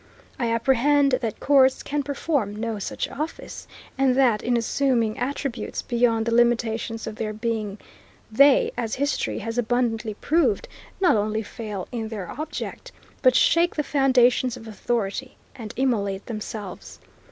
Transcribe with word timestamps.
"I 0.39 0.49
apprehend 0.51 1.11
that 1.21 1.39
courts 1.39 1.83
can 1.83 2.01
perform 2.01 2.55
no 2.55 2.79
such 2.79 3.07
office 3.07 3.67
and 3.99 4.15
that 4.15 4.41
in 4.41 4.57
assuming 4.57 5.19
attributes 5.19 5.83
beyond 5.83 6.25
the 6.25 6.33
limitations 6.33 7.05
of 7.05 7.17
their 7.17 7.33
being 7.33 7.77
they, 8.31 8.71
as 8.75 8.95
history 8.95 9.37
has 9.37 9.59
abundantly 9.59 10.15
proved, 10.15 10.67
not 10.99 11.15
only 11.15 11.43
fail 11.43 11.87
in 11.91 12.07
their 12.07 12.31
object, 12.31 12.91
but 13.21 13.35
shake 13.35 13.75
the 13.75 13.83
foundations 13.83 14.57
of 14.57 14.67
authority, 14.67 15.37
and 15.55 15.71
immolate 15.77 16.25
themselves. 16.25 16.97